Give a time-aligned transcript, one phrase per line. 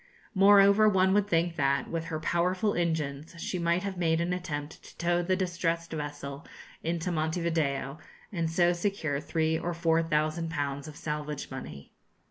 [0.33, 4.81] Moreover, one would think that, with her powerful engines, she might have made an attempt
[4.81, 6.43] to tow the distressed vessel
[6.81, 7.99] into Monte Video,
[8.31, 11.93] and so secure three or four thousand pounds of salvage money.